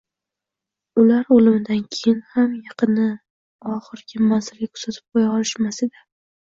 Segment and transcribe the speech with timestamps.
[1.01, 3.07] Ular o`limidan keyin ham yaqini
[3.77, 6.09] oxirgi manzilga kuzatib qo`ya olishmas edi